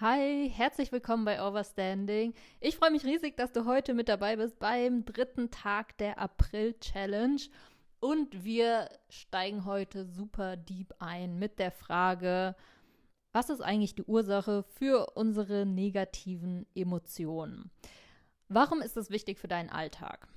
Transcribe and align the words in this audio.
Hi, 0.00 0.48
herzlich 0.54 0.92
willkommen 0.92 1.24
bei 1.24 1.44
Overstanding. 1.44 2.32
Ich 2.60 2.76
freue 2.76 2.92
mich 2.92 3.04
riesig, 3.04 3.36
dass 3.36 3.50
du 3.50 3.64
heute 3.64 3.94
mit 3.94 4.08
dabei 4.08 4.36
bist 4.36 4.60
beim 4.60 5.04
dritten 5.04 5.50
Tag 5.50 5.98
der 5.98 6.20
April-Challenge. 6.20 7.40
Und 7.98 8.44
wir 8.44 8.90
steigen 9.08 9.64
heute 9.64 10.04
super 10.04 10.56
deep 10.56 10.94
ein 11.00 11.40
mit 11.40 11.58
der 11.58 11.72
Frage, 11.72 12.54
was 13.32 13.50
ist 13.50 13.60
eigentlich 13.60 13.96
die 13.96 14.04
Ursache 14.04 14.62
für 14.62 15.16
unsere 15.16 15.66
negativen 15.66 16.64
Emotionen? 16.76 17.72
Warum 18.46 18.80
ist 18.82 18.96
das 18.96 19.10
wichtig 19.10 19.40
für 19.40 19.48
deinen 19.48 19.68
Alltag? 19.68 20.28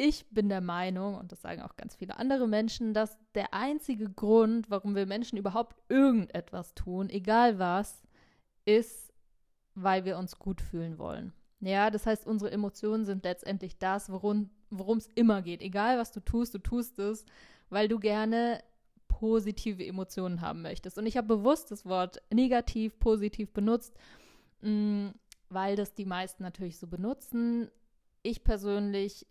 Ich 0.00 0.26
bin 0.30 0.48
der 0.48 0.62
Meinung, 0.62 1.16
und 1.16 1.30
das 1.30 1.42
sagen 1.42 1.60
auch 1.60 1.76
ganz 1.76 1.94
viele 1.94 2.18
andere 2.18 2.48
Menschen, 2.48 2.94
dass 2.94 3.18
der 3.34 3.52
einzige 3.52 4.08
Grund, 4.08 4.70
warum 4.70 4.94
wir 4.94 5.04
Menschen 5.04 5.36
überhaupt 5.36 5.76
irgendetwas 5.90 6.74
tun, 6.74 7.10
egal 7.10 7.58
was, 7.58 8.02
ist, 8.64 9.12
weil 9.74 10.06
wir 10.06 10.16
uns 10.16 10.38
gut 10.38 10.62
fühlen 10.62 10.96
wollen. 10.96 11.34
Ja, 11.60 11.90
das 11.90 12.06
heißt, 12.06 12.26
unsere 12.26 12.50
Emotionen 12.50 13.04
sind 13.04 13.24
letztendlich 13.24 13.76
das, 13.78 14.10
worum 14.10 14.48
es 14.70 15.06
immer 15.14 15.42
geht. 15.42 15.60
Egal 15.60 15.98
was 15.98 16.12
du 16.12 16.20
tust, 16.20 16.54
du 16.54 16.58
tust 16.58 16.98
es, 16.98 17.26
weil 17.68 17.86
du 17.86 17.98
gerne 17.98 18.64
positive 19.08 19.84
Emotionen 19.84 20.40
haben 20.40 20.62
möchtest. 20.62 20.96
Und 20.96 21.04
ich 21.04 21.18
habe 21.18 21.28
bewusst 21.28 21.70
das 21.70 21.84
Wort 21.84 22.22
negativ, 22.32 22.98
positiv 22.98 23.52
benutzt, 23.52 23.94
mh, 24.62 24.70
mm, 24.70 25.14
weil 25.50 25.76
das 25.76 25.92
die 25.92 26.06
meisten 26.06 26.42
natürlich 26.42 26.78
so 26.78 26.86
benutzen. 26.86 27.70
Ich 28.22 28.44
persönlich 28.44 29.26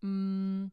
mm, 0.00 0.66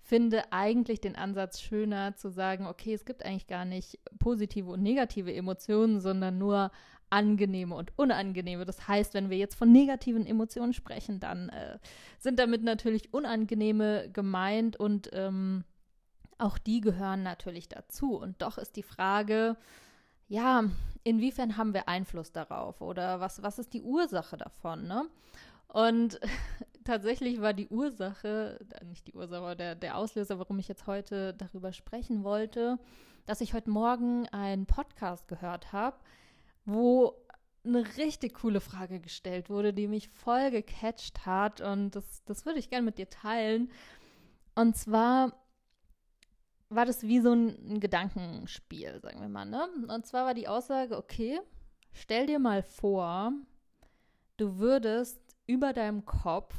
finde 0.00 0.52
eigentlich 0.52 1.00
den 1.00 1.16
Ansatz 1.16 1.60
schöner 1.60 2.14
zu 2.16 2.28
sagen, 2.28 2.66
okay, 2.66 2.92
es 2.92 3.04
gibt 3.04 3.24
eigentlich 3.24 3.46
gar 3.46 3.64
nicht 3.64 3.98
positive 4.18 4.70
und 4.70 4.82
negative 4.82 5.32
Emotionen, 5.32 6.00
sondern 6.00 6.38
nur 6.38 6.70
angenehme 7.10 7.74
und 7.74 7.92
unangenehme. 7.96 8.64
Das 8.64 8.88
heißt, 8.88 9.14
wenn 9.14 9.30
wir 9.30 9.38
jetzt 9.38 9.54
von 9.54 9.72
negativen 9.72 10.26
Emotionen 10.26 10.72
sprechen, 10.72 11.20
dann 11.20 11.48
äh, 11.48 11.78
sind 12.18 12.38
damit 12.38 12.62
natürlich 12.62 13.14
unangenehme 13.14 14.10
gemeint 14.12 14.76
und 14.76 15.10
ähm, 15.12 15.64
auch 16.38 16.58
die 16.58 16.80
gehören 16.80 17.22
natürlich 17.22 17.68
dazu. 17.68 18.16
Und 18.16 18.42
doch 18.42 18.58
ist 18.58 18.76
die 18.76 18.82
Frage, 18.82 19.56
ja, 20.28 20.64
inwiefern 21.04 21.56
haben 21.56 21.72
wir 21.72 21.88
Einfluss 21.88 22.32
darauf 22.32 22.80
oder 22.80 23.20
was, 23.20 23.42
was 23.42 23.58
ist 23.58 23.72
die 23.72 23.82
Ursache 23.82 24.36
davon, 24.36 24.86
ne? 24.86 25.04
Und 25.68 26.20
tatsächlich 26.84 27.40
war 27.40 27.52
die 27.52 27.68
Ursache, 27.68 28.58
äh, 28.80 28.84
nicht 28.84 29.06
die 29.06 29.14
Ursache, 29.14 29.38
aber 29.40 29.54
der, 29.54 29.74
der 29.74 29.96
Auslöser, 29.96 30.38
warum 30.38 30.58
ich 30.58 30.68
jetzt 30.68 30.86
heute 30.86 31.34
darüber 31.34 31.72
sprechen 31.72 32.24
wollte, 32.24 32.78
dass 33.26 33.40
ich 33.40 33.54
heute 33.54 33.70
Morgen 33.70 34.28
einen 34.28 34.66
Podcast 34.66 35.28
gehört 35.28 35.72
habe, 35.72 35.96
wo 36.64 37.14
eine 37.64 37.84
richtig 37.96 38.34
coole 38.34 38.60
Frage 38.60 39.00
gestellt 39.00 39.48
wurde, 39.48 39.72
die 39.72 39.88
mich 39.88 40.08
voll 40.08 40.50
gecatcht 40.50 41.24
hat. 41.24 41.60
Und 41.60 41.96
das, 41.96 42.22
das 42.24 42.44
würde 42.44 42.58
ich 42.58 42.68
gerne 42.68 42.84
mit 42.84 42.98
dir 42.98 43.08
teilen. 43.08 43.70
Und 44.54 44.76
zwar 44.76 45.32
war 46.68 46.84
das 46.84 47.02
wie 47.02 47.20
so 47.20 47.32
ein, 47.32 47.74
ein 47.74 47.80
Gedankenspiel, 47.80 49.00
sagen 49.00 49.20
wir 49.20 49.28
mal. 49.28 49.46
Ne? 49.46 49.66
Und 49.88 50.06
zwar 50.06 50.26
war 50.26 50.34
die 50.34 50.48
Aussage, 50.48 50.96
okay, 50.96 51.40
stell 51.92 52.26
dir 52.26 52.38
mal 52.38 52.62
vor, 52.62 53.32
du 54.36 54.58
würdest 54.58 55.20
über 55.46 55.72
deinem 55.72 56.04
Kopf 56.04 56.54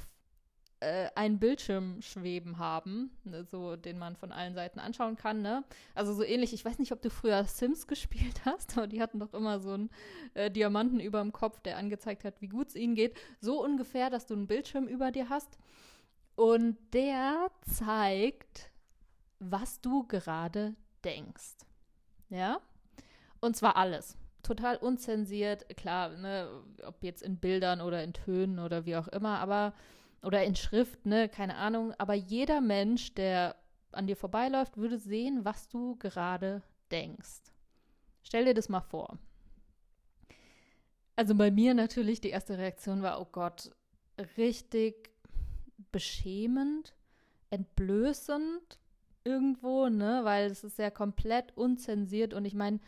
äh, 0.80 1.10
einen 1.16 1.40
Bildschirm 1.40 2.02
schweben 2.02 2.58
haben, 2.58 3.12
ne, 3.24 3.44
so 3.46 3.76
den 3.76 3.98
man 3.98 4.16
von 4.16 4.32
allen 4.32 4.54
Seiten 4.54 4.80
anschauen 4.80 5.16
kann. 5.16 5.42
Ne? 5.42 5.64
Also 5.94 6.14
so 6.14 6.24
ähnlich, 6.24 6.54
ich 6.54 6.66
weiß 6.66 6.80
nicht, 6.80 6.92
ob 6.92 7.02
du 7.02 7.10
früher 7.10 7.44
Sims 7.46 7.88
gespielt 7.88 8.46
hast, 8.46 8.78
aber 8.78 8.88
die 8.88 9.02
hatten 9.02 9.20
doch 9.20 9.34
immer 9.34 9.60
so 9.60 9.72
einen 9.72 9.90
äh, 10.34 10.52
Diamanten 10.52 11.00
über 11.00 11.22
dem 11.22 11.32
Kopf, 11.32 11.60
der 11.62 11.78
angezeigt 11.78 12.24
hat, 12.24 12.42
wie 12.42 12.50
gut 12.50 12.70
es 12.70 12.76
ihnen 12.76 12.96
geht. 12.96 13.18
So 13.40 13.64
ungefähr, 13.64 14.10
dass 14.10 14.26
du 14.26 14.34
einen 14.34 14.48
Bildschirm 14.48 14.88
über 14.88 15.12
dir 15.12 15.30
hast. 15.30 15.58
Und 16.36 16.78
der 16.94 17.50
zeigt, 17.62 18.72
was 19.40 19.80
du 19.80 20.06
gerade 20.08 20.76
denkst. 21.04 21.56
Ja? 22.30 22.60
Und 23.40 23.56
zwar 23.56 23.78
alles 23.78 24.18
total 24.46 24.78
unzensiert, 24.78 25.76
klar, 25.76 26.10
ne, 26.10 26.48
ob 26.86 27.04
jetzt 27.04 27.24
in 27.24 27.38
Bildern 27.38 27.82
oder 27.82 28.04
in 28.04 28.14
Tönen 28.14 28.60
oder 28.60 28.86
wie 28.86 28.96
auch 28.96 29.08
immer, 29.08 29.40
aber 29.40 29.74
oder 30.26 30.44
in 30.44 30.56
Schrift, 30.56 31.06
ne, 31.06 31.30
keine 31.30 31.56
Ahnung, 31.56 31.94
aber 31.98 32.14
jeder 32.14 32.62
Mensch, 32.62 33.14
der 33.14 33.56
an 33.92 34.08
dir 34.08 34.18
vorbeiläuft, 34.18 34.78
würde 34.78 34.98
sehen, 34.98 35.46
was 35.46 35.70
du 35.70 35.96
gerade 35.98 36.62
denkst. 36.92 37.42
Stell 38.24 38.46
dir 38.46 38.54
das 38.54 38.70
mal 38.70 38.82
vor. 38.82 39.18
Also 41.16 41.36
bei 41.36 41.52
mir 41.52 41.74
natürlich 41.74 42.20
die 42.20 42.30
erste 42.30 42.58
Reaktion 42.58 43.02
war, 43.02 43.22
oh 43.22 43.28
Gott, 43.32 43.72
richtig 44.38 45.12
beschämend, 45.92 46.94
entblößend 47.52 48.80
irgendwo, 49.24 49.88
ne, 49.88 50.22
weil 50.24 50.52
es 50.52 50.64
ist 50.64 50.78
ja 50.78 50.90
komplett 50.90 51.56
unzensiert 51.56 52.34
und 52.34 52.46
ich 52.46 52.54
meine, 52.54 52.80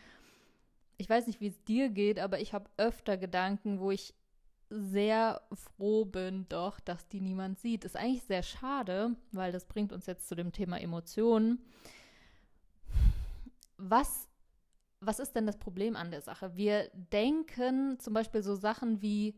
ich 0.97 1.09
weiß 1.09 1.27
nicht, 1.27 1.39
wie 1.39 1.47
es 1.47 1.63
dir 1.63 1.89
geht, 1.89 2.19
aber 2.19 2.39
ich 2.39 2.53
habe 2.53 2.69
öfter 2.77 3.17
Gedanken, 3.17 3.79
wo 3.79 3.91
ich 3.91 4.13
sehr 4.69 5.41
froh 5.53 6.05
bin, 6.05 6.45
doch, 6.49 6.79
dass 6.79 7.07
die 7.07 7.21
niemand 7.21 7.59
sieht. 7.59 7.85
Ist 7.85 7.95
eigentlich 7.95 8.23
sehr 8.23 8.43
schade, 8.43 9.15
weil 9.31 9.51
das 9.51 9.65
bringt 9.65 9.93
uns 9.93 10.05
jetzt 10.05 10.27
zu 10.27 10.35
dem 10.35 10.51
Thema 10.51 10.79
Emotionen. 10.79 11.59
Was, 13.77 14.27
was 14.99 15.19
ist 15.19 15.35
denn 15.35 15.45
das 15.45 15.57
Problem 15.57 15.95
an 15.95 16.11
der 16.11 16.21
Sache? 16.21 16.55
Wir 16.55 16.89
denken 16.93 17.99
zum 17.99 18.13
Beispiel 18.13 18.43
so 18.43 18.55
Sachen 18.55 19.01
wie, 19.01 19.35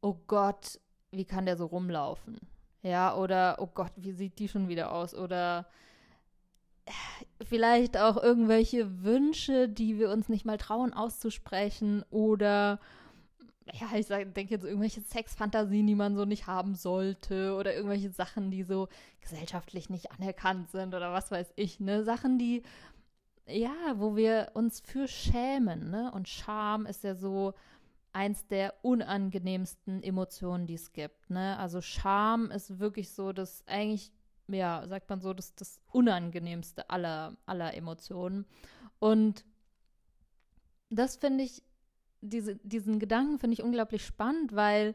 oh 0.00 0.16
Gott, 0.26 0.80
wie 1.10 1.24
kann 1.24 1.46
der 1.46 1.56
so 1.56 1.66
rumlaufen? 1.66 2.38
Ja, 2.82 3.16
oder 3.16 3.56
oh 3.60 3.68
Gott, 3.72 3.92
wie 3.96 4.12
sieht 4.12 4.38
die 4.38 4.48
schon 4.48 4.68
wieder 4.68 4.92
aus? 4.92 5.14
Oder 5.14 5.66
vielleicht 7.42 7.96
auch 7.96 8.22
irgendwelche 8.22 9.02
Wünsche, 9.02 9.68
die 9.68 9.98
wir 9.98 10.10
uns 10.10 10.28
nicht 10.28 10.44
mal 10.44 10.58
trauen 10.58 10.92
auszusprechen 10.92 12.04
oder 12.10 12.78
ja, 13.72 13.96
ich 13.96 14.06
denke 14.06 14.54
jetzt 14.54 14.64
irgendwelche 14.64 15.00
Sexfantasien, 15.00 15.86
die 15.86 15.94
man 15.94 16.16
so 16.16 16.24
nicht 16.24 16.46
haben 16.46 16.74
sollte 16.74 17.54
oder 17.56 17.74
irgendwelche 17.74 18.10
Sachen, 18.10 18.50
die 18.50 18.62
so 18.62 18.88
gesellschaftlich 19.20 19.88
nicht 19.88 20.12
anerkannt 20.12 20.70
sind 20.70 20.94
oder 20.94 21.12
was 21.12 21.30
weiß 21.30 21.52
ich, 21.56 21.80
ne? 21.80 22.04
Sachen, 22.04 22.38
die 22.38 22.62
ja, 23.46 23.74
wo 23.96 24.16
wir 24.16 24.52
uns 24.54 24.80
für 24.80 25.08
schämen, 25.08 25.90
ne? 25.90 26.10
Und 26.12 26.28
Scham 26.28 26.86
ist 26.86 27.04
ja 27.04 27.14
so 27.14 27.54
eins 28.12 28.46
der 28.46 28.74
unangenehmsten 28.82 30.02
Emotionen, 30.02 30.66
die 30.66 30.74
es 30.74 30.92
gibt, 30.92 31.30
ne? 31.30 31.58
Also 31.58 31.80
Scham 31.80 32.50
ist 32.50 32.78
wirklich 32.78 33.10
so 33.10 33.32
das 33.32 33.64
eigentlich 33.66 34.12
ja, 34.48 34.86
sagt 34.86 35.08
man 35.08 35.20
so, 35.20 35.32
das, 35.32 35.54
das 35.54 35.80
Unangenehmste 35.90 36.90
aller, 36.90 37.36
aller 37.46 37.74
Emotionen. 37.74 38.46
Und 38.98 39.44
das 40.90 41.16
finde 41.16 41.44
ich, 41.44 41.62
diese, 42.24 42.56
diesen 42.56 42.98
Gedanken 42.98 43.38
finde 43.38 43.54
ich 43.54 43.62
unglaublich 43.62 44.04
spannend, 44.04 44.54
weil 44.54 44.94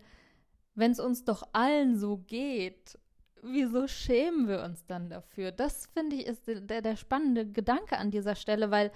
wenn 0.75 0.91
es 0.91 1.00
uns 1.00 1.23
doch 1.23 1.44
allen 1.53 1.97
so 1.97 2.17
geht, 2.17 2.97
wieso 3.41 3.88
schämen 3.88 4.47
wir 4.47 4.63
uns 4.63 4.85
dann 4.85 5.09
dafür? 5.09 5.51
Das 5.51 5.88
finde 5.88 6.18
ich 6.18 6.25
ist 6.25 6.44
der, 6.47 6.81
der 6.81 6.95
spannende 6.95 7.45
Gedanke 7.45 7.97
an 7.97 8.12
dieser 8.12 8.35
Stelle, 8.35 8.72
weil 8.72 8.91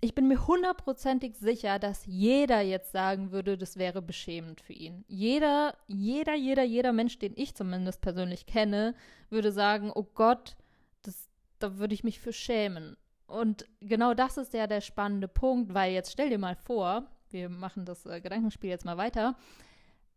ich 0.00 0.14
bin 0.14 0.28
mir 0.28 0.46
hundertprozentig 0.46 1.36
sicher, 1.36 1.78
dass 1.80 2.06
jeder 2.06 2.60
jetzt 2.60 2.92
sagen 2.92 3.32
würde, 3.32 3.58
das 3.58 3.76
wäre 3.76 4.00
beschämend 4.00 4.60
für 4.60 4.72
ihn. 4.72 5.04
Jeder, 5.08 5.76
jeder, 5.88 6.34
jeder, 6.34 6.62
jeder 6.62 6.92
Mensch, 6.92 7.18
den 7.18 7.32
ich 7.36 7.56
zumindest 7.56 8.00
persönlich 8.00 8.46
kenne, 8.46 8.94
würde 9.28 9.50
sagen, 9.50 9.90
oh 9.92 10.06
Gott, 10.14 10.56
das, 11.02 11.28
da 11.58 11.78
würde 11.78 11.94
ich 11.94 12.04
mich 12.04 12.20
für 12.20 12.32
schämen. 12.32 12.96
Und 13.26 13.66
genau 13.80 14.14
das 14.14 14.36
ist 14.38 14.54
ja 14.54 14.68
der 14.68 14.80
spannende 14.80 15.26
Punkt, 15.26 15.74
weil 15.74 15.92
jetzt 15.92 16.12
stell 16.12 16.30
dir 16.30 16.38
mal 16.38 16.56
vor, 16.56 17.10
wir 17.32 17.48
machen 17.48 17.84
das 17.84 18.06
äh, 18.06 18.20
Gedankenspiel 18.20 18.70
jetzt 18.70 18.84
mal 18.84 18.96
weiter. 18.96 19.36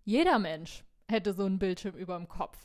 Jeder 0.04 0.40
Mensch 0.40 0.84
hätte 1.08 1.34
so 1.34 1.46
einen 1.46 1.60
Bildschirm 1.60 1.96
über 1.96 2.18
dem 2.18 2.28
Kopf. 2.28 2.58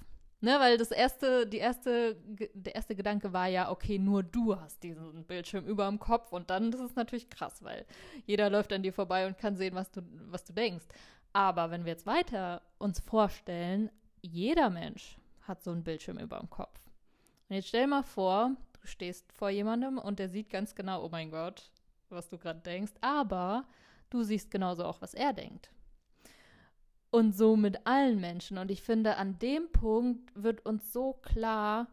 Ne, 0.43 0.61
weil 0.61 0.77
das 0.77 0.91
erste, 0.91 1.47
die 1.47 1.57
erste, 1.57 2.17
der 2.53 2.75
erste 2.75 2.95
Gedanke 2.95 3.33
war 3.33 3.47
ja, 3.47 3.71
okay, 3.71 3.99
nur 3.99 4.23
du 4.23 4.61
hast 4.61 4.83
diesen 4.83 5.25
Bildschirm 5.25 5.65
über 5.67 5.89
dem 5.89 5.99
Kopf 5.99 6.31
und 6.31 6.51
dann, 6.51 6.71
das 6.71 6.83
ist 6.83 6.95
natürlich 6.95 7.31
krass, 7.31 7.65
weil 7.65 7.87
jeder 8.27 8.51
läuft 8.51 8.71
an 8.73 8.83
dir 8.83 8.93
vorbei 8.93 9.27
und 9.27 9.39
kann 9.39 9.57
sehen, 9.57 9.75
was 9.75 9.91
du, 9.91 10.03
was 10.29 10.45
du 10.45 10.53
denkst. 10.53 10.85
Aber 11.33 11.71
wenn 11.71 11.87
wir 11.87 11.93
jetzt 11.93 12.07
weiter 12.07 12.61
uns 12.79 13.01
vorstellen, 13.01 13.91
jeder 14.21 14.69
Mensch 14.69 15.17
hat 15.43 15.63
so 15.63 15.71
einen 15.71 15.85
Bildschirm 15.85 16.19
über 16.19 16.39
dem 16.39 16.51
Kopf. 16.51 16.81
Und 17.49 17.57
jetzt 17.57 17.69
stell 17.69 17.87
mal 17.87 18.03
vor, 18.03 18.53
du 18.81 18.87
stehst 18.87 19.33
vor 19.33 19.49
jemandem 19.49 19.97
und 19.97 20.19
der 20.19 20.29
sieht 20.29 20.51
ganz 20.51 20.75
genau, 20.75 21.03
oh 21.03 21.09
mein 21.09 21.31
Gott, 21.31 21.71
was 22.11 22.29
du 22.29 22.37
gerade 22.37 22.61
denkst, 22.61 22.93
aber 23.01 23.65
du 24.11 24.23
siehst 24.23 24.51
genauso 24.51 24.85
auch, 24.85 25.01
was 25.01 25.15
er 25.15 25.33
denkt. 25.33 25.71
Und 27.11 27.37
so 27.37 27.57
mit 27.57 27.87
allen 27.87 28.21
Menschen. 28.21 28.59
Und 28.59 28.71
ich 28.71 28.83
finde, 28.83 29.17
an 29.17 29.39
dem 29.39 29.71
Punkt 29.73 30.31
wird 30.35 30.67
uns 30.67 30.93
so 30.93 31.15
klar, 31.15 31.89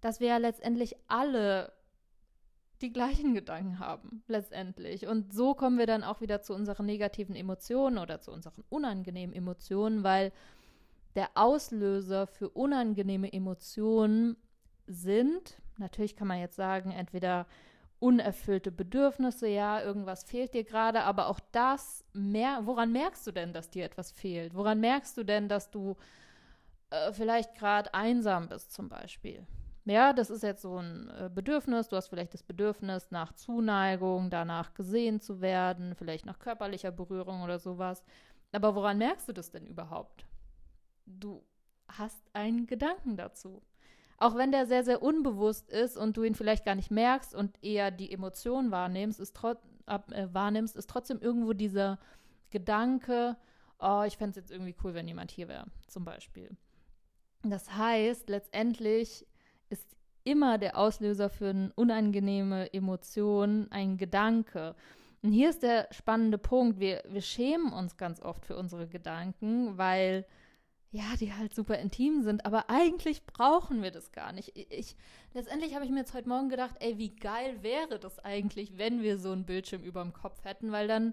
dass 0.00 0.20
wir 0.20 0.28
ja 0.28 0.36
letztendlich 0.36 0.96
alle 1.06 1.72
die 2.80 2.92
gleichen 2.92 3.34
Gedanken 3.34 3.78
haben, 3.78 4.22
letztendlich. 4.28 5.06
Und 5.06 5.32
so 5.32 5.54
kommen 5.54 5.78
wir 5.78 5.86
dann 5.86 6.04
auch 6.04 6.20
wieder 6.20 6.42
zu 6.42 6.54
unseren 6.54 6.86
negativen 6.86 7.34
Emotionen 7.34 7.98
oder 7.98 8.20
zu 8.20 8.30
unseren 8.30 8.62
unangenehmen 8.68 9.34
Emotionen, 9.34 10.04
weil 10.04 10.32
der 11.16 11.30
Auslöser 11.34 12.26
für 12.26 12.50
unangenehme 12.50 13.32
Emotionen 13.32 14.36
sind, 14.86 15.60
natürlich 15.78 16.14
kann 16.14 16.28
man 16.28 16.38
jetzt 16.38 16.56
sagen, 16.56 16.92
entweder 16.92 17.46
unerfüllte 18.00 18.70
Bedürfnisse, 18.70 19.48
ja, 19.48 19.82
irgendwas 19.82 20.24
fehlt 20.24 20.54
dir 20.54 20.64
gerade, 20.64 21.02
aber 21.02 21.28
auch 21.28 21.40
das, 21.52 22.04
mehr, 22.12 22.60
woran 22.64 22.92
merkst 22.92 23.26
du 23.26 23.32
denn, 23.32 23.52
dass 23.52 23.70
dir 23.70 23.84
etwas 23.84 24.12
fehlt? 24.12 24.54
Woran 24.54 24.80
merkst 24.80 25.16
du 25.16 25.24
denn, 25.24 25.48
dass 25.48 25.70
du 25.70 25.96
äh, 26.90 27.12
vielleicht 27.12 27.54
gerade 27.56 27.92
einsam 27.94 28.48
bist 28.48 28.72
zum 28.72 28.88
Beispiel? 28.88 29.46
Ja, 29.84 30.12
das 30.12 30.28
ist 30.28 30.42
jetzt 30.42 30.62
so 30.62 30.76
ein 30.76 31.08
äh, 31.08 31.30
Bedürfnis. 31.34 31.88
Du 31.88 31.96
hast 31.96 32.08
vielleicht 32.08 32.34
das 32.34 32.42
Bedürfnis 32.42 33.10
nach 33.10 33.32
Zuneigung, 33.32 34.28
danach 34.28 34.74
gesehen 34.74 35.20
zu 35.20 35.40
werden, 35.40 35.94
vielleicht 35.94 36.26
nach 36.26 36.38
körperlicher 36.38 36.90
Berührung 36.90 37.42
oder 37.42 37.58
sowas. 37.58 38.04
Aber 38.52 38.74
woran 38.74 38.98
merkst 38.98 39.28
du 39.28 39.32
das 39.32 39.50
denn 39.50 39.66
überhaupt? 39.66 40.26
Du 41.06 41.42
hast 41.88 42.22
einen 42.34 42.66
Gedanken 42.66 43.16
dazu. 43.16 43.62
Auch 44.18 44.36
wenn 44.36 44.50
der 44.50 44.66
sehr, 44.66 44.82
sehr 44.82 45.02
unbewusst 45.02 45.70
ist 45.70 45.96
und 45.96 46.16
du 46.16 46.24
ihn 46.24 46.34
vielleicht 46.34 46.64
gar 46.64 46.74
nicht 46.74 46.90
merkst 46.90 47.34
und 47.34 47.56
eher 47.62 47.92
die 47.92 48.12
Emotion 48.12 48.72
wahrnimmst, 48.72 49.20
ist, 49.20 49.36
trot 49.36 49.58
ab, 49.86 50.10
äh, 50.12 50.32
wahrnimmst, 50.32 50.76
ist 50.76 50.90
trotzdem 50.90 51.20
irgendwo 51.20 51.52
dieser 51.52 51.98
Gedanke, 52.50 53.36
oh, 53.78 54.02
ich 54.06 54.16
fände 54.16 54.30
es 54.30 54.36
jetzt 54.36 54.50
irgendwie 54.50 54.74
cool, 54.82 54.94
wenn 54.94 55.06
jemand 55.06 55.30
hier 55.30 55.46
wäre, 55.46 55.66
zum 55.86 56.04
Beispiel. 56.04 56.50
Das 57.44 57.76
heißt, 57.76 58.28
letztendlich 58.28 59.24
ist 59.70 59.86
immer 60.24 60.58
der 60.58 60.76
Auslöser 60.76 61.30
für 61.30 61.50
eine 61.50 61.72
unangenehme 61.76 62.72
Emotion 62.74 63.68
ein 63.70 63.98
Gedanke. 63.98 64.74
Und 65.22 65.32
hier 65.32 65.50
ist 65.50 65.62
der 65.62 65.88
spannende 65.92 66.38
Punkt. 66.38 66.80
Wir, 66.80 67.04
wir 67.08 67.22
schämen 67.22 67.72
uns 67.72 67.96
ganz 67.96 68.20
oft 68.20 68.44
für 68.44 68.56
unsere 68.56 68.88
Gedanken, 68.88 69.78
weil 69.78 70.26
ja, 70.90 71.16
die 71.20 71.34
halt 71.34 71.54
super 71.54 71.78
intim 71.78 72.22
sind, 72.22 72.46
aber 72.46 72.70
eigentlich 72.70 73.24
brauchen 73.26 73.82
wir 73.82 73.90
das 73.90 74.12
gar 74.12 74.32
nicht. 74.32 74.56
Ich, 74.56 74.96
letztendlich 75.34 75.74
habe 75.74 75.84
ich 75.84 75.90
mir 75.90 76.00
jetzt 76.00 76.14
heute 76.14 76.28
Morgen 76.28 76.48
gedacht, 76.48 76.76
ey, 76.80 76.96
wie 76.96 77.14
geil 77.14 77.62
wäre 77.62 77.98
das 77.98 78.18
eigentlich, 78.20 78.78
wenn 78.78 79.02
wir 79.02 79.18
so 79.18 79.32
einen 79.32 79.44
Bildschirm 79.44 79.82
über 79.82 80.02
dem 80.02 80.14
Kopf 80.14 80.44
hätten, 80.44 80.72
weil 80.72 80.88
dann 80.88 81.12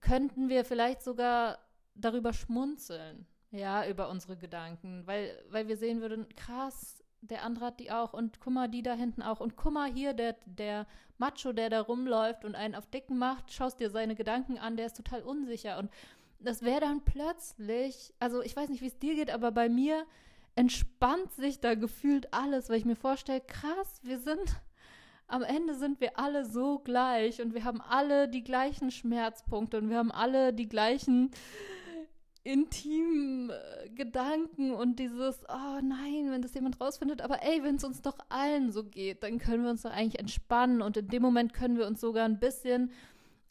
könnten 0.00 0.48
wir 0.48 0.64
vielleicht 0.64 1.02
sogar 1.02 1.58
darüber 1.94 2.32
schmunzeln, 2.32 3.26
ja, 3.50 3.86
über 3.88 4.08
unsere 4.08 4.36
Gedanken, 4.36 5.04
weil, 5.06 5.36
weil 5.50 5.66
wir 5.66 5.76
sehen 5.76 6.00
würden, 6.00 6.28
krass, 6.36 7.02
der 7.20 7.42
andere 7.42 7.66
hat 7.66 7.80
die 7.80 7.90
auch 7.90 8.12
und 8.12 8.40
guck 8.40 8.52
mal, 8.52 8.68
die 8.68 8.82
da 8.82 8.94
hinten 8.94 9.22
auch 9.22 9.40
und 9.40 9.56
guck 9.56 9.72
mal 9.72 9.90
hier, 9.90 10.12
der, 10.12 10.36
der 10.46 10.86
Macho, 11.16 11.52
der 11.52 11.70
da 11.70 11.80
rumläuft 11.80 12.44
und 12.44 12.54
einen 12.54 12.76
auf 12.76 12.86
Dicken 12.86 13.18
macht, 13.18 13.52
schaust 13.52 13.80
dir 13.80 13.90
seine 13.90 14.14
Gedanken 14.14 14.58
an, 14.58 14.76
der 14.76 14.86
ist 14.86 14.96
total 14.96 15.22
unsicher 15.22 15.78
und 15.78 15.90
das 16.40 16.62
wäre 16.62 16.80
dann 16.80 17.04
plötzlich, 17.04 18.14
also 18.18 18.42
ich 18.42 18.54
weiß 18.56 18.68
nicht, 18.68 18.82
wie 18.82 18.86
es 18.86 18.98
dir 18.98 19.14
geht, 19.14 19.30
aber 19.30 19.50
bei 19.50 19.68
mir 19.68 20.06
entspannt 20.54 21.32
sich 21.32 21.60
da 21.60 21.74
gefühlt 21.74 22.32
alles, 22.32 22.68
weil 22.68 22.78
ich 22.78 22.84
mir 22.84 22.96
vorstelle, 22.96 23.40
krass, 23.40 24.00
wir 24.02 24.18
sind, 24.18 24.60
am 25.26 25.42
Ende 25.42 25.74
sind 25.74 26.00
wir 26.00 26.18
alle 26.18 26.44
so 26.44 26.78
gleich 26.78 27.40
und 27.40 27.54
wir 27.54 27.64
haben 27.64 27.80
alle 27.80 28.28
die 28.28 28.42
gleichen 28.42 28.90
Schmerzpunkte 28.90 29.78
und 29.78 29.90
wir 29.90 29.98
haben 29.98 30.12
alle 30.12 30.52
die 30.52 30.68
gleichen 30.68 31.30
intimen 32.44 33.50
äh, 33.50 33.90
Gedanken 33.90 34.72
und 34.72 34.98
dieses, 34.98 35.44
oh 35.48 35.80
nein, 35.82 36.30
wenn 36.30 36.40
das 36.40 36.54
jemand 36.54 36.80
rausfindet, 36.80 37.20
aber 37.20 37.42
ey, 37.42 37.62
wenn 37.62 37.76
es 37.76 37.84
uns 37.84 38.00
doch 38.00 38.18
allen 38.30 38.72
so 38.72 38.84
geht, 38.84 39.22
dann 39.22 39.38
können 39.38 39.64
wir 39.64 39.70
uns 39.70 39.82
doch 39.82 39.90
eigentlich 39.90 40.18
entspannen 40.18 40.80
und 40.80 40.96
in 40.96 41.08
dem 41.08 41.22
Moment 41.22 41.52
können 41.52 41.76
wir 41.76 41.86
uns 41.86 42.00
sogar 42.00 42.24
ein 42.24 42.40
bisschen 42.40 42.90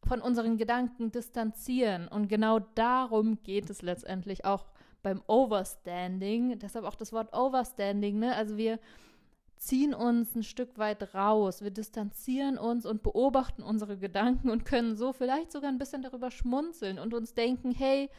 von 0.06 0.22
unseren 0.22 0.58
Gedanken 0.58 1.12
distanzieren. 1.12 2.08
Und 2.08 2.28
genau 2.28 2.60
darum 2.76 3.42
geht 3.44 3.70
es 3.70 3.82
letztendlich 3.82 4.46
auch 4.46 4.66
beim 5.04 5.22
Overstanding. 5.28 6.60
Deshalb 6.60 6.86
auch 6.86 6.96
das 6.96 7.14
Wort 7.14 7.34
Overstanding, 7.36 8.20
ne? 8.20 8.36
Also 8.36 8.58
wir 8.58 8.80
ziehen 9.58 9.94
uns 9.94 10.36
ein 10.36 10.44
Stück 10.44 10.78
weit 10.78 11.16
raus, 11.16 11.62
wir 11.62 11.72
distanzieren 11.72 12.58
uns 12.58 12.86
und 12.86 13.02
beobachten 13.02 13.64
unsere 13.64 13.98
Gedanken 13.98 14.50
und 14.50 14.66
können 14.66 14.96
so 14.96 15.14
vielleicht 15.14 15.52
sogar 15.52 15.70
ein 15.70 15.80
bisschen 15.80 16.04
darüber 16.04 16.30
schmunzeln 16.30 17.00
und 17.00 17.14
uns 17.14 17.34
denken, 17.34 17.72
hey, 17.72 18.10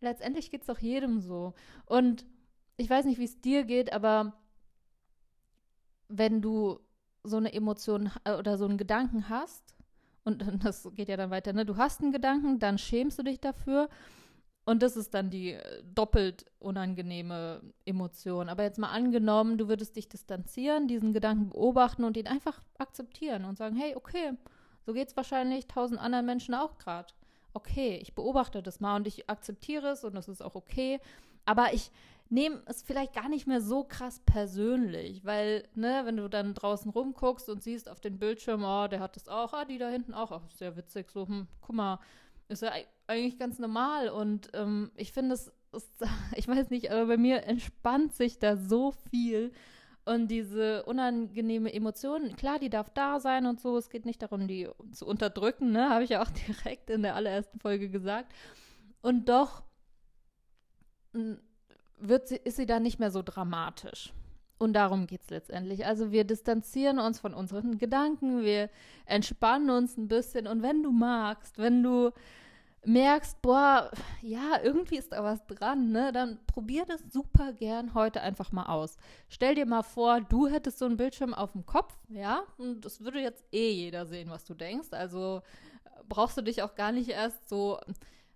letztendlich 0.00 0.50
geht 0.50 0.62
es 0.62 0.66
doch 0.66 0.80
jedem 0.80 1.20
so. 1.20 1.54
Und 1.86 2.26
ich 2.76 2.90
weiß 2.90 3.04
nicht, 3.04 3.18
wie 3.18 3.24
es 3.24 3.40
dir 3.40 3.64
geht, 3.64 3.92
aber 3.92 4.32
wenn 6.08 6.42
du 6.42 6.80
so 7.22 7.36
eine 7.36 7.52
Emotion 7.52 8.10
oder 8.38 8.58
so 8.58 8.64
einen 8.64 8.78
Gedanken 8.78 9.28
hast, 9.28 9.73
und 10.24 10.64
das 10.64 10.88
geht 10.94 11.08
ja 11.08 11.16
dann 11.16 11.30
weiter, 11.30 11.52
ne? 11.52 11.64
Du 11.64 11.76
hast 11.76 12.02
einen 12.02 12.12
Gedanken, 12.12 12.58
dann 12.58 12.78
schämst 12.78 13.18
du 13.18 13.22
dich 13.22 13.40
dafür. 13.40 13.88
Und 14.66 14.82
das 14.82 14.96
ist 14.96 15.12
dann 15.12 15.28
die 15.28 15.52
äh, 15.52 15.82
doppelt 15.94 16.46
unangenehme 16.58 17.60
Emotion. 17.84 18.48
Aber 18.48 18.62
jetzt 18.62 18.78
mal 18.78 18.88
angenommen, 18.88 19.58
du 19.58 19.68
würdest 19.68 19.96
dich 19.96 20.08
distanzieren, 20.08 20.88
diesen 20.88 21.12
Gedanken 21.12 21.50
beobachten 21.50 22.04
und 22.04 22.16
ihn 22.16 22.26
einfach 22.26 22.62
akzeptieren 22.78 23.44
und 23.44 23.58
sagen, 23.58 23.76
hey, 23.76 23.94
okay, 23.94 24.32
so 24.86 24.94
geht 24.94 25.08
es 25.08 25.16
wahrscheinlich 25.16 25.66
tausend 25.66 26.00
anderen 26.00 26.24
Menschen 26.24 26.54
auch 26.54 26.78
gerade. 26.78 27.12
Okay, 27.54 27.98
ich 28.02 28.14
beobachte 28.14 28.62
das 28.62 28.80
mal 28.80 28.96
und 28.96 29.06
ich 29.06 29.30
akzeptiere 29.30 29.88
es 29.88 30.04
und 30.04 30.16
es 30.16 30.28
ist 30.28 30.42
auch 30.42 30.54
okay. 30.54 31.00
Aber 31.46 31.72
ich 31.72 31.90
nehmen 32.28 32.60
es 32.66 32.82
vielleicht 32.82 33.14
gar 33.14 33.28
nicht 33.28 33.46
mehr 33.46 33.60
so 33.60 33.84
krass 33.84 34.20
persönlich, 34.26 35.24
weil, 35.24 35.68
ne, 35.74 36.02
wenn 36.04 36.16
du 36.16 36.28
dann 36.28 36.54
draußen 36.54 36.90
rumguckst 36.90 37.48
und 37.48 37.62
siehst 37.62 37.88
auf 37.88 38.00
den 38.00 38.18
Bildschirm, 38.18 38.64
oh, 38.64 38.88
der 38.88 39.00
hat 39.00 39.16
das 39.16 39.28
auch, 39.28 39.52
ah, 39.52 39.64
die 39.64 39.78
da 39.78 39.88
hinten 39.88 40.14
auch, 40.14 40.30
oh, 40.30 40.40
sehr 40.54 40.76
witzig, 40.76 41.10
so, 41.10 41.28
hm, 41.28 41.46
guck 41.60 41.76
mal, 41.76 42.00
ist 42.48 42.62
ja 42.62 42.72
eigentlich 43.06 43.38
ganz 43.38 43.58
normal 43.58 44.08
und 44.08 44.48
ähm, 44.54 44.90
ich 44.96 45.12
finde 45.12 45.34
es, 45.34 45.52
ich 46.36 46.48
weiß 46.48 46.70
nicht, 46.70 46.90
aber 46.90 47.06
bei 47.06 47.16
mir 47.16 47.44
entspannt 47.44 48.14
sich 48.14 48.38
da 48.38 48.56
so 48.56 48.92
viel 49.10 49.52
und 50.04 50.28
diese 50.28 50.84
unangenehme 50.84 51.72
Emotion, 51.72 52.36
klar, 52.36 52.58
die 52.58 52.70
darf 52.70 52.90
da 52.90 53.20
sein 53.20 53.46
und 53.46 53.60
so, 53.60 53.76
es 53.76 53.90
geht 53.90 54.04
nicht 54.04 54.22
darum, 54.22 54.46
die 54.46 54.68
zu 54.92 55.06
unterdrücken, 55.06 55.72
ne, 55.72 55.90
habe 55.90 56.04
ich 56.04 56.10
ja 56.10 56.22
auch 56.22 56.30
direkt 56.48 56.90
in 56.90 57.02
der 57.02 57.14
allerersten 57.14 57.58
Folge 57.60 57.88
gesagt 57.88 58.32
und 59.02 59.28
doch 59.28 59.62
wird 61.98 62.28
sie, 62.28 62.36
ist 62.36 62.56
sie 62.56 62.66
dann 62.66 62.82
nicht 62.82 62.98
mehr 62.98 63.10
so 63.10 63.22
dramatisch. 63.22 64.12
Und 64.58 64.72
darum 64.74 65.06
geht 65.06 65.22
es 65.22 65.30
letztendlich. 65.30 65.84
Also 65.84 66.12
wir 66.12 66.24
distanzieren 66.24 66.98
uns 66.98 67.18
von 67.18 67.34
unseren 67.34 67.76
Gedanken, 67.76 68.42
wir 68.42 68.70
entspannen 69.04 69.70
uns 69.70 69.96
ein 69.96 70.08
bisschen. 70.08 70.46
Und 70.46 70.62
wenn 70.62 70.82
du 70.82 70.92
magst, 70.92 71.58
wenn 71.58 71.82
du 71.82 72.12
merkst, 72.86 73.40
boah, 73.42 73.90
ja, 74.22 74.60
irgendwie 74.62 74.96
ist 74.96 75.12
da 75.12 75.22
was 75.22 75.44
dran, 75.46 75.90
ne, 75.90 76.12
dann 76.12 76.38
probier 76.46 76.84
das 76.86 77.00
super 77.12 77.52
gern 77.52 77.94
heute 77.94 78.20
einfach 78.20 78.52
mal 78.52 78.66
aus. 78.66 78.96
Stell 79.28 79.54
dir 79.54 79.66
mal 79.66 79.82
vor, 79.82 80.20
du 80.20 80.46
hättest 80.46 80.78
so 80.78 80.86
einen 80.86 80.96
Bildschirm 80.96 81.34
auf 81.34 81.52
dem 81.52 81.66
Kopf, 81.66 81.94
ja, 82.08 82.44
und 82.58 82.84
das 82.84 83.00
würde 83.00 83.20
jetzt 83.20 83.44
eh 83.52 83.70
jeder 83.70 84.06
sehen, 84.06 84.30
was 84.30 84.44
du 84.44 84.54
denkst. 84.54 84.88
Also 84.92 85.42
brauchst 86.08 86.36
du 86.36 86.42
dich 86.42 86.62
auch 86.62 86.74
gar 86.74 86.92
nicht 86.92 87.08
erst 87.10 87.48
so 87.48 87.78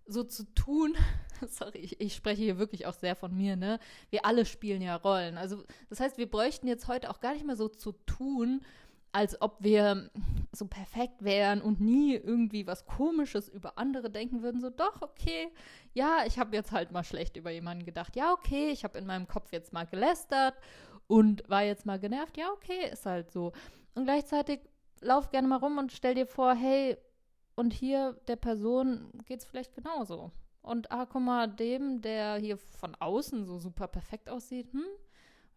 so 0.09 0.25
zu 0.25 0.45
tun, 0.55 0.95
sorry, 1.49 1.79
ich, 1.79 2.01
ich, 2.01 2.15
spreche 2.15 2.43
hier 2.43 2.59
wirklich 2.59 2.87
auch 2.87 2.95
sehr 2.95 3.15
von 3.15 3.37
mir, 3.37 3.57
ne? 3.57 3.79
Wir 4.11 4.25
alle 4.25 4.47
spielen 4.47 4.83
ja 4.83 4.97
Rollen. 4.97 5.37
Also, 5.37 5.65
das 5.91 6.01
heißt, 6.01 6.19
wir 6.19 6.31
bräuchten 6.31 6.67
jetzt 6.67 6.89
heute 6.89 7.11
auch 7.11 7.21
gar 7.21 7.35
nicht 7.35 7.47
mehr 7.47 7.57
so 7.57 7.69
zu 7.69 7.93
tun, 8.07 8.63
als 9.13 9.41
ob 9.41 9.57
wir 9.61 10.11
so 10.53 10.67
perfekt 10.67 11.25
wären 11.25 11.61
und 11.61 11.81
nie 11.81 12.15
irgendwie 12.15 12.67
was 12.67 12.87
Komisches 12.87 13.49
über 13.49 13.79
andere 13.79 14.11
denken 14.11 14.43
würden. 14.43 14.61
So, 14.61 14.71
doch, 14.71 15.03
okay, 15.03 15.49
ja, 15.95 16.25
ich 16.27 16.39
habe 16.39 16.57
jetzt 16.57 16.73
halt 16.73 16.93
mal 16.93 17.05
schlecht 17.05 17.37
über 17.37 17.51
jemanden 17.51 17.85
gedacht. 17.85 18.17
Ja, 18.17 18.33
okay, 18.33 18.71
ich 18.71 18.85
habe 18.85 18.99
in 18.99 19.07
meinem 19.07 19.27
Kopf 19.27 19.53
jetzt 19.53 19.73
mal 19.73 19.87
gelästert 19.87 20.55
und 21.07 21.49
war 21.49 21.63
jetzt 21.63 21.87
mal 21.87 21.99
genervt. 21.99 22.37
Ja, 22.37 22.51
okay, 22.53 22.91
ist 22.93 23.07
halt 23.07 23.31
so. 23.31 23.53
Und 23.95 24.05
gleichzeitig 24.05 24.61
lauf 25.01 25.31
gerne 25.31 25.49
mal 25.49 25.57
rum 25.57 25.79
und 25.79 25.93
stell 25.93 26.15
dir 26.15 26.27
vor, 26.27 26.55
hey, 26.55 26.97
und 27.55 27.73
hier 27.73 28.13
der 28.29 28.37
Person 28.37 29.11
geht 29.27 29.41
es 29.41 29.47
vielleicht 29.47 29.75
genauso. 29.75 30.31
Und 30.63 30.93
ah, 30.93 31.07
guck 31.07 31.23
mal, 31.23 31.49
dem, 31.49 32.01
der 32.03 32.37
hier 32.37 32.57
von 32.57 32.95
außen 32.95 33.45
so 33.47 33.59
super 33.59 33.89
perfekt 33.89 34.29
aussieht, 34.29 34.73
hm, 34.73 34.85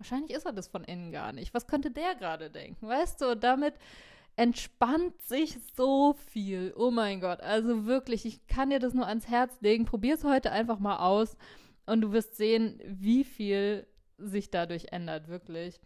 wahrscheinlich 0.01 0.35
ist 0.35 0.45
er 0.45 0.53
das 0.53 0.67
von 0.67 0.83
innen 0.83 1.11
gar 1.11 1.31
nicht. 1.31 1.53
Was 1.53 1.67
könnte 1.67 1.91
der 1.91 2.15
gerade 2.15 2.49
denken? 2.49 2.87
Weißt 2.87 3.21
du, 3.21 3.35
damit 3.35 3.75
entspannt 4.35 5.21
sich 5.21 5.57
so 5.77 6.13
viel. 6.13 6.73
Oh 6.75 6.89
mein 6.89 7.21
Gott, 7.21 7.41
also 7.41 7.85
wirklich, 7.85 8.25
ich 8.25 8.47
kann 8.47 8.71
dir 8.71 8.79
das 8.79 8.93
nur 8.93 9.05
ans 9.05 9.27
Herz 9.27 9.55
legen. 9.61 9.85
Probier 9.85 10.15
es 10.15 10.23
heute 10.23 10.51
einfach 10.51 10.79
mal 10.79 10.97
aus 10.97 11.37
und 11.85 12.01
du 12.01 12.11
wirst 12.11 12.35
sehen, 12.35 12.81
wie 12.85 13.23
viel 13.23 13.85
sich 14.17 14.49
dadurch 14.49 14.87
ändert, 14.91 15.27
wirklich. 15.27 15.79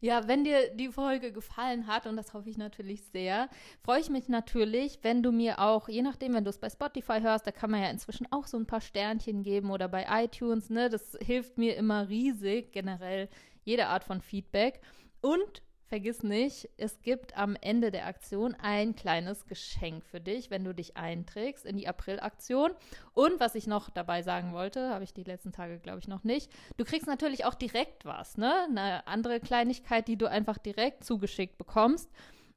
Ja, 0.00 0.28
wenn 0.28 0.44
dir 0.44 0.70
die 0.74 0.88
Folge 0.88 1.32
gefallen 1.32 1.86
hat, 1.86 2.06
und 2.06 2.16
das 2.16 2.34
hoffe 2.34 2.50
ich 2.50 2.58
natürlich 2.58 3.02
sehr, 3.04 3.48
freue 3.82 4.00
ich 4.00 4.10
mich 4.10 4.28
natürlich, 4.28 4.98
wenn 5.02 5.22
du 5.22 5.32
mir 5.32 5.58
auch, 5.58 5.88
je 5.88 6.02
nachdem, 6.02 6.34
wenn 6.34 6.44
du 6.44 6.50
es 6.50 6.58
bei 6.58 6.68
Spotify 6.68 7.20
hörst, 7.20 7.46
da 7.46 7.50
kann 7.50 7.70
man 7.70 7.82
ja 7.82 7.90
inzwischen 7.90 8.30
auch 8.30 8.46
so 8.46 8.58
ein 8.58 8.66
paar 8.66 8.80
Sternchen 8.80 9.42
geben 9.42 9.70
oder 9.70 9.88
bei 9.88 10.06
iTunes, 10.24 10.68
ne? 10.70 10.90
Das 10.90 11.16
hilft 11.20 11.56
mir 11.58 11.76
immer 11.76 12.08
riesig, 12.08 12.72
generell 12.72 13.28
jede 13.64 13.86
Art 13.86 14.04
von 14.04 14.20
Feedback. 14.20 14.80
Und 15.22 15.62
vergiss 15.86 16.22
nicht, 16.22 16.68
es 16.76 17.00
gibt 17.02 17.36
am 17.36 17.56
Ende 17.60 17.90
der 17.90 18.06
Aktion 18.06 18.54
ein 18.54 18.94
kleines 18.94 19.46
Geschenk 19.46 20.04
für 20.04 20.20
dich, 20.20 20.50
wenn 20.50 20.64
du 20.64 20.74
dich 20.74 20.96
einträgst 20.96 21.64
in 21.64 21.76
die 21.76 21.88
April-Aktion. 21.88 22.72
Und 23.12 23.40
was 23.40 23.54
ich 23.54 23.66
noch 23.66 23.90
dabei 23.90 24.22
sagen 24.22 24.52
wollte, 24.52 24.90
habe 24.90 25.04
ich 25.04 25.14
die 25.14 25.24
letzten 25.24 25.52
Tage, 25.52 25.78
glaube 25.78 26.00
ich, 26.00 26.08
noch 26.08 26.24
nicht. 26.24 26.50
Du 26.76 26.84
kriegst 26.84 27.06
natürlich 27.06 27.44
auch 27.44 27.54
direkt 27.54 28.04
was, 28.04 28.36
ne? 28.36 28.52
Eine 28.68 29.06
andere 29.06 29.40
Kleinigkeit, 29.40 30.08
die 30.08 30.16
du 30.16 30.28
einfach 30.28 30.58
direkt 30.58 31.04
zugeschickt 31.04 31.58
bekommst 31.58 32.10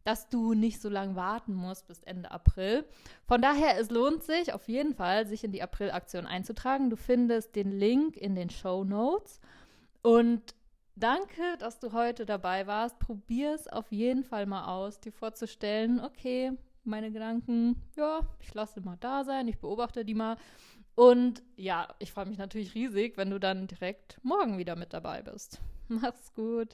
dass 0.03 0.29
du 0.29 0.53
nicht 0.53 0.81
so 0.81 0.89
lange 0.89 1.15
warten 1.15 1.53
musst 1.53 1.87
bis 1.87 2.01
Ende 2.03 2.31
April. 2.31 2.85
Von 3.27 3.41
daher, 3.41 3.77
es 3.77 3.89
lohnt 3.89 4.23
sich 4.23 4.53
auf 4.53 4.67
jeden 4.67 4.95
Fall, 4.95 5.27
sich 5.27 5.43
in 5.43 5.51
die 5.51 5.61
April-Aktion 5.61 6.25
einzutragen. 6.25 6.89
Du 6.89 6.95
findest 6.95 7.55
den 7.55 7.71
Link 7.71 8.15
in 8.15 8.33
den 8.33 8.49
Show 8.49 8.83
Notes. 8.83 9.39
Und 10.01 10.55
Danke, 10.99 11.55
dass 11.59 11.79
du 11.79 11.93
heute 11.93 12.25
dabei 12.25 12.67
warst. 12.67 12.99
Probier 12.99 13.53
es 13.55 13.69
auf 13.69 13.89
jeden 13.89 14.25
Fall 14.25 14.45
mal 14.45 14.65
aus, 14.65 14.99
dir 14.99 15.13
vorzustellen, 15.13 16.01
okay, 16.01 16.51
meine 16.83 17.09
Gedanken, 17.09 17.81
ja, 17.95 18.19
ich 18.41 18.53
lasse 18.53 18.81
mal 18.81 18.97
da 18.99 19.23
sein, 19.23 19.47
ich 19.47 19.59
beobachte 19.59 20.03
die 20.03 20.13
mal. 20.13 20.35
Und 20.95 21.41
ja, 21.55 21.87
ich 21.99 22.11
freue 22.11 22.25
mich 22.25 22.37
natürlich 22.37 22.75
riesig, 22.75 23.15
wenn 23.15 23.29
du 23.29 23.39
dann 23.39 23.67
direkt 23.67 24.19
morgen 24.23 24.57
wieder 24.57 24.75
mit 24.75 24.91
dabei 24.91 25.21
bist. 25.21 25.61
Mach's 25.87 26.33
gut. 26.33 26.73